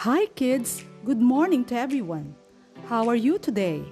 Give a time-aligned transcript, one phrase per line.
[0.00, 0.82] Hi, kids.
[1.04, 2.34] Good morning to everyone.
[2.86, 3.84] How are you today?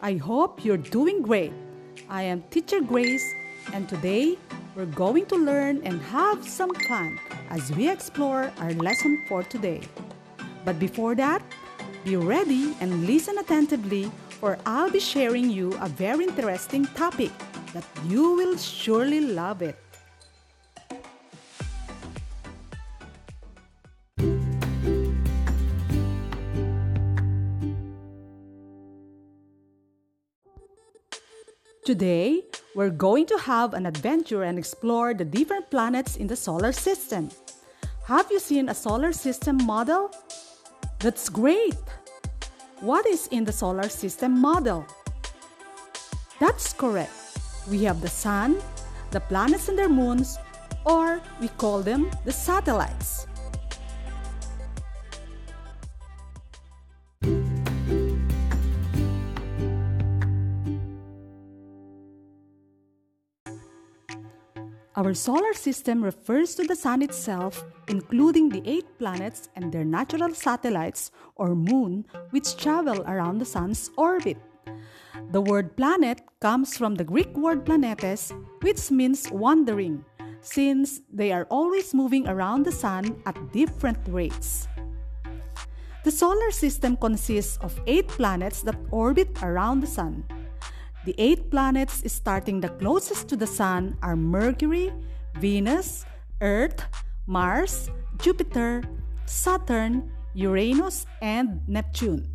[0.00, 1.52] I hope you're doing great.
[2.08, 3.26] I am Teacher Grace,
[3.72, 4.38] and today
[4.76, 7.18] we're going to learn and have some fun
[7.50, 9.80] as we explore our lesson for today.
[10.64, 11.42] But before that,
[12.04, 17.32] be ready and listen attentively, for I'll be sharing you a very interesting topic
[17.74, 19.74] that you will surely love it.
[31.88, 32.42] Today,
[32.74, 37.30] we're going to have an adventure and explore the different planets in the solar system.
[38.04, 40.10] Have you seen a solar system model?
[40.98, 41.80] That's great!
[42.80, 44.84] What is in the solar system model?
[46.38, 47.40] That's correct.
[47.70, 48.60] We have the sun,
[49.10, 50.36] the planets and their moons,
[50.84, 53.27] or we call them the satellites.
[64.98, 70.34] Our solar system refers to the Sun itself, including the eight planets and their natural
[70.34, 74.38] satellites or moon, which travel around the Sun's orbit.
[75.30, 80.04] The word planet comes from the Greek word planetes, which means wandering,
[80.40, 84.66] since they are always moving around the Sun at different rates.
[86.02, 90.24] The solar system consists of eight planets that orbit around the Sun.
[91.04, 94.92] The eight planets starting the closest to the Sun are Mercury,
[95.40, 96.04] Venus,
[96.42, 96.84] Earth,
[97.26, 98.82] Mars, Jupiter,
[99.24, 102.28] Saturn, Uranus, and Neptune.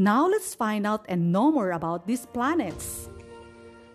[0.00, 3.09] Now let's find out and know more about these planets.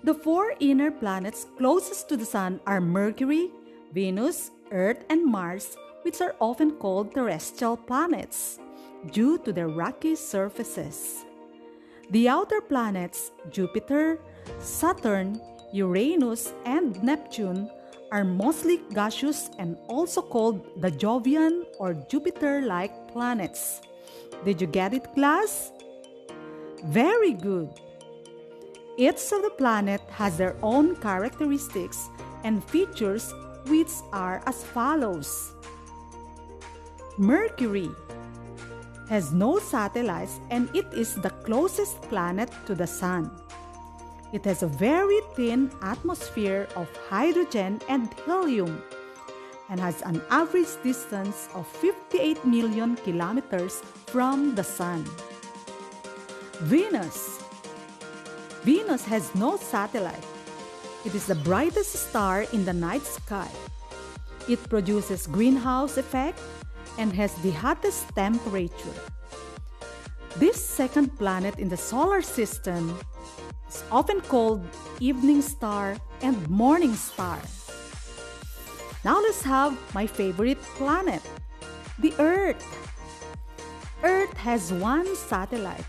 [0.05, 3.49] The four inner planets closest to the Sun are Mercury,
[3.91, 8.59] Venus, Earth, and Mars, which are often called terrestrial planets
[9.11, 11.25] due to their rocky surfaces.
[12.11, 14.19] The outer planets, Jupiter,
[14.59, 15.41] Saturn,
[15.73, 17.67] Uranus, and Neptune,
[18.11, 23.81] are mostly gaseous and also called the Jovian or Jupiter like planets.
[24.45, 25.71] Did you get it, class?
[26.83, 27.73] Very good!
[28.97, 32.07] Each of the planet has their own characteristics
[32.45, 33.33] and features
[33.67, 35.51] which are as follows.
[37.17, 37.89] Mercury
[39.09, 43.31] has no satellites and it is the closest planet to the Sun.
[44.31, 48.81] It has a very thin atmosphere of hydrogen and helium
[49.69, 55.03] and has an average distance of 58 million kilometers from the Sun.
[56.61, 57.44] Venus
[58.65, 60.25] Venus has no satellite.
[61.05, 63.47] It is the brightest star in the night sky.
[64.49, 66.39] It produces greenhouse effect
[66.97, 68.97] and has the hottest temperature.
[70.37, 72.97] This second planet in the solar system
[73.69, 74.65] is often called
[74.99, 77.37] evening star and morning star.
[79.05, 81.21] Now let's have my favorite planet,
[81.99, 82.65] the Earth.
[84.01, 85.85] Earth has one satellite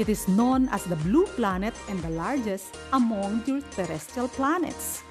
[0.00, 5.02] it is known as the blue planet and the largest among the terrestrial planets.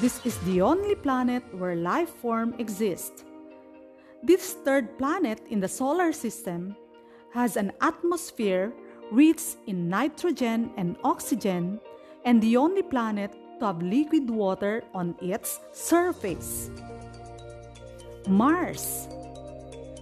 [0.00, 3.24] This is the only planet where life form exists.
[4.22, 6.76] This third planet in the solar system
[7.32, 8.74] has an atmosphere
[9.10, 11.80] rich in nitrogen and oxygen
[12.26, 16.68] and the only planet to have liquid water on its surface.
[18.28, 19.08] Mars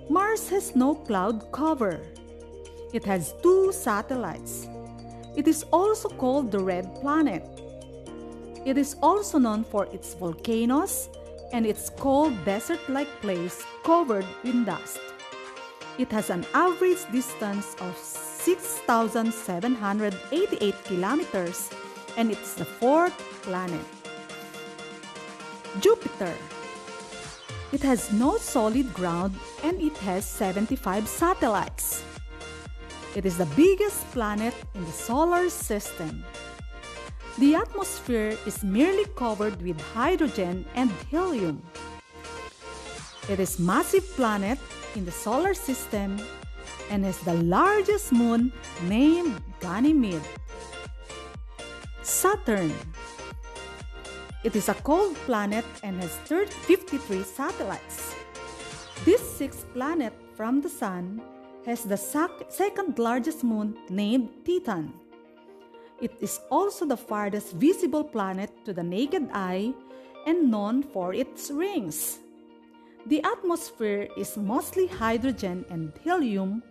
[0.09, 2.01] Mars has no cloud cover.
[2.93, 4.69] It has two satellites.
[5.37, 7.45] It is also called the Red Planet.
[8.65, 11.09] It is also known for its volcanoes
[11.53, 14.99] and its cold desert like place covered in dust.
[15.99, 21.71] It has an average distance of 6,788 kilometers
[22.17, 23.87] and it's the fourth planet.
[25.81, 26.35] Jupiter.
[27.73, 32.03] It has no solid ground and it has 75 satellites.
[33.17, 36.25] It is the biggest planet in the solar system.
[37.39, 41.61] The atmosphere is merely covered with hydrogen and helium.
[43.29, 44.59] It is massive planet
[44.95, 46.21] in the solar system
[46.89, 48.53] and has the largest moon
[48.85, 50.23] named Ganymede.
[52.03, 52.73] Saturn.
[54.45, 58.15] It is a cold planet and has 53 satellites.
[59.05, 61.21] This sixth planet from the Sun
[61.67, 64.93] has the second largest moon named Titan.
[66.01, 69.75] It is also the farthest visible planet to the naked eye
[70.27, 72.19] and known for its rings.
[73.07, 76.63] The atmosphere is mostly hydrogen and helium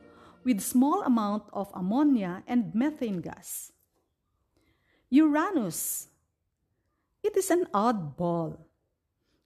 [0.43, 3.71] with small amount of ammonia and methane gas.
[5.09, 6.07] Uranus.
[7.23, 8.57] It is an odd ball.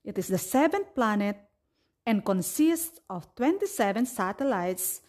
[0.04, 1.36] It is the seventh planet
[2.06, 5.00] and consists of 27 satellites.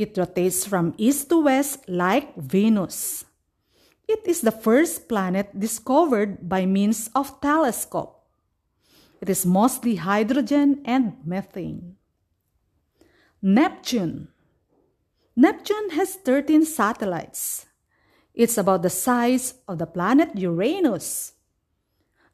[0.00, 3.26] It rotates from east to west like Venus.
[4.08, 8.24] It is the first planet discovered by means of telescope.
[9.20, 11.96] It is mostly hydrogen and methane.
[13.42, 14.28] Neptune.
[15.36, 17.66] Neptune has 13 satellites.
[18.32, 21.34] It's about the size of the planet Uranus.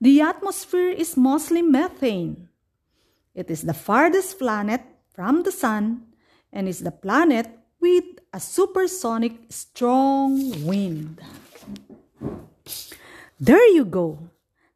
[0.01, 2.49] The atmosphere is mostly methane.
[3.35, 6.07] It is the farthest planet from the Sun
[6.53, 7.49] and is the planet
[7.81, 11.21] with a supersonic strong wind.
[13.39, 14.31] There you go.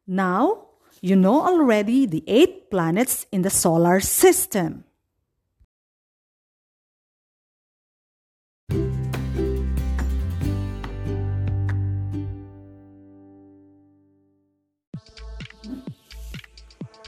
[0.05, 0.67] Now
[1.01, 4.85] you know already the eight planets in the solar system.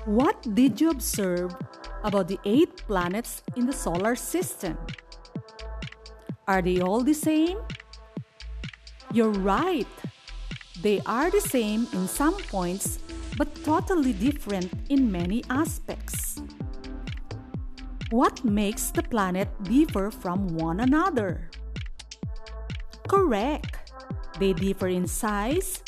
[0.05, 1.55] What did you observe
[2.03, 4.77] about the eight planets in the solar system?
[6.47, 7.57] Are they all the same?
[9.11, 9.87] You're right.
[10.81, 12.99] They are the same in some points,
[13.37, 16.41] but totally different in many aspects.
[18.09, 21.49] What makes the planet differ from one another?
[23.07, 23.77] Correct.
[24.39, 25.81] They differ in size,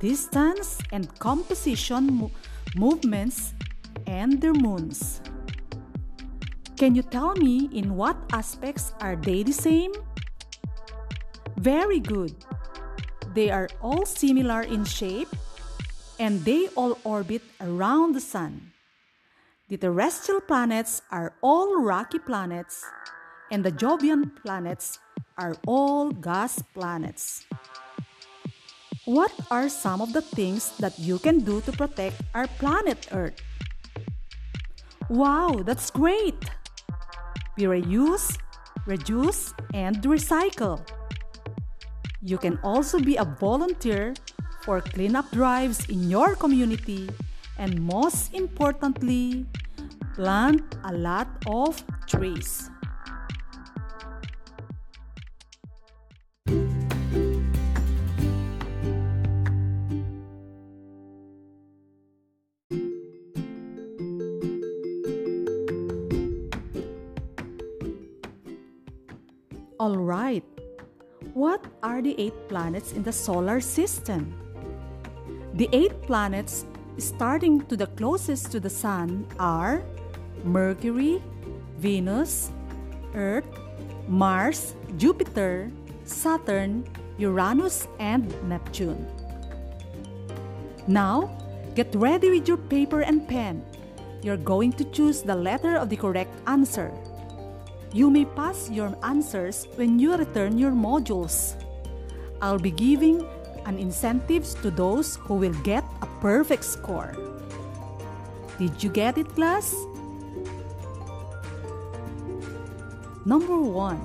[0.00, 2.30] distance, and composition
[2.74, 3.52] movements,
[4.06, 5.20] and their moons.
[6.84, 9.90] Can you tell me in what aspects are they the same?
[11.56, 12.36] Very good.
[13.32, 15.32] They are all similar in shape
[16.20, 18.76] and they all orbit around the Sun.
[19.70, 22.84] The terrestrial planets are all rocky planets
[23.50, 24.98] and the Jovian planets
[25.38, 27.46] are all gas planets.
[29.06, 33.40] What are some of the things that you can do to protect our planet Earth?
[35.08, 36.44] Wow, that's great!
[37.56, 38.36] We reuse,
[38.86, 40.80] reduce, and recycle.
[42.22, 44.14] You can also be a volunteer
[44.62, 47.08] for cleanup drives in your community
[47.58, 49.46] and most importantly,
[50.14, 52.70] plant a lot of trees.
[69.80, 70.44] All right.
[71.34, 74.38] What are the eight planets in the solar system?
[75.54, 76.64] The eight planets
[76.98, 79.82] starting to the closest to the Sun are
[80.44, 81.20] Mercury,
[81.78, 82.52] Venus,
[83.14, 83.46] Earth,
[84.06, 85.72] Mars, Jupiter,
[86.04, 86.86] Saturn,
[87.18, 89.04] Uranus, and Neptune.
[90.86, 91.34] Now,
[91.74, 93.64] get ready with your paper and pen.
[94.22, 96.92] You're going to choose the letter of the correct answer.
[97.94, 101.54] You may pass your answers when you return your modules.
[102.42, 103.22] I'll be giving
[103.66, 107.14] an incentives to those who will get a perfect score.
[108.58, 109.72] Did you get it, class?
[113.24, 113.96] Number 1.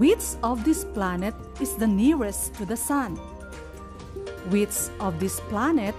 [0.00, 3.16] Which of this planet is the nearest to the Sun?
[4.48, 5.94] Which of this planet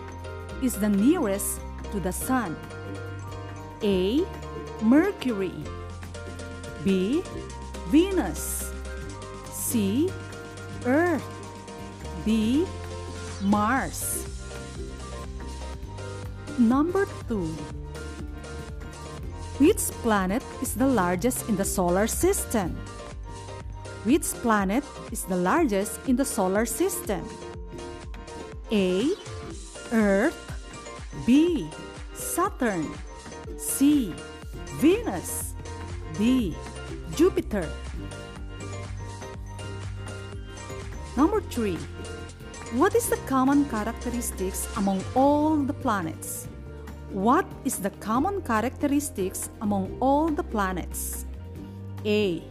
[0.64, 2.58] is the nearest to the Sun?
[3.84, 4.26] A.
[4.82, 5.54] Mercury
[6.84, 7.24] B.
[7.90, 8.72] Venus
[9.52, 10.10] C.
[10.86, 11.24] Earth
[12.26, 12.66] D.
[13.44, 14.26] Mars
[16.58, 17.46] Number 2
[19.60, 22.76] Which planet is the largest in the solar system?
[24.04, 27.22] Which planet is the largest in the solar system?
[28.72, 29.12] A.
[29.92, 30.38] Earth
[31.26, 31.70] B.
[32.14, 32.88] Saturn
[33.58, 34.14] C.
[34.80, 35.54] Venus
[36.18, 36.56] D.
[37.18, 37.68] Jupiter.
[41.18, 41.76] Number 3.
[42.74, 46.48] What is the common characteristics among all the planets?
[47.10, 51.26] What is the common characteristics among all the planets?
[52.06, 52.44] A.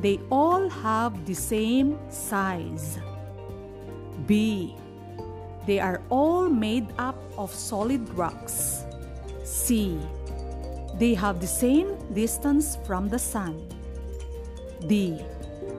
[0.00, 2.98] They all have the same size.
[4.26, 4.76] B.
[5.66, 8.82] They are all made up of solid rocks.
[9.44, 10.00] C.
[10.94, 13.60] They have the same distance from the sun.
[14.86, 15.20] D.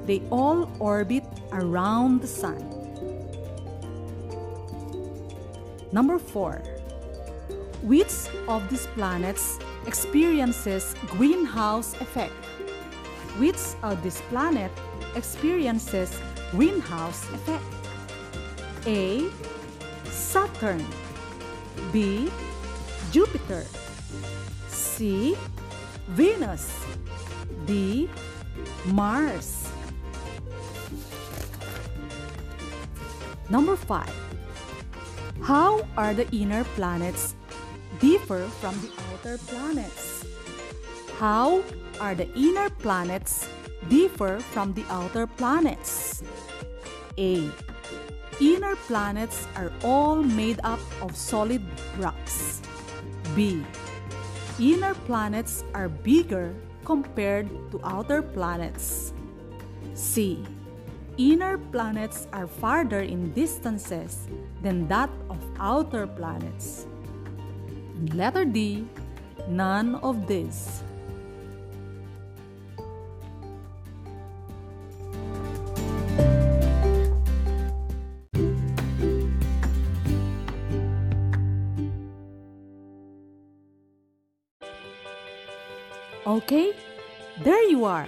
[0.06, 2.60] They all orbit around the sun.
[5.92, 6.62] Number 4.
[7.84, 8.14] Which
[8.48, 12.34] of these planets experiences greenhouse effect?
[13.38, 14.80] Which of these planets
[15.16, 16.18] experiences
[16.52, 17.64] greenhouse effect?
[18.86, 19.30] A.
[20.06, 20.86] Saturn
[21.92, 22.30] B.
[23.12, 23.66] Jupiter
[24.68, 25.36] C.
[26.10, 26.72] Venus
[27.66, 28.10] D.
[28.86, 29.70] Mars
[33.52, 34.08] Number 5.
[35.44, 37.36] How are the inner planets
[38.00, 40.26] differ from the outer planets?
[41.20, 41.62] How
[42.00, 43.50] are the inner planets
[43.90, 46.24] differ from the outer planets?
[47.18, 47.52] A.
[48.40, 51.62] Inner planets are all made up of solid
[52.00, 52.62] rocks.
[53.36, 53.66] B.
[54.60, 56.56] Inner planets are bigger
[56.92, 59.14] compared to outer planets.
[59.94, 60.44] C.
[61.16, 64.28] Inner planets are farther in distances
[64.62, 66.88] than that of outer planets.
[67.96, 68.84] And letter D,
[69.48, 70.84] none of this.
[86.32, 86.72] Okay,
[87.44, 88.08] there you are.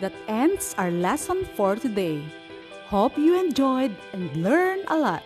[0.00, 2.20] That ends our lesson for today.
[2.90, 5.22] Hope you enjoyed and learned a lot.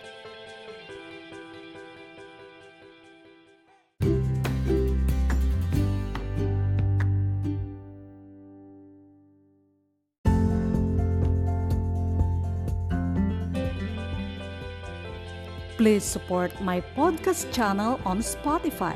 [15.77, 18.95] Please support my podcast channel on Spotify.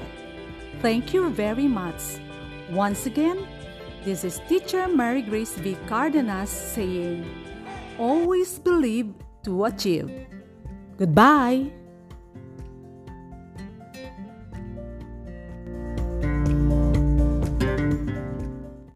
[0.83, 2.21] Thank you very much.
[2.71, 3.47] Once again,
[4.03, 5.77] this is teacher Mary Grace V.
[5.87, 7.25] Cardenas saying,
[7.99, 10.09] Always believe to achieve.
[10.97, 11.71] Goodbye.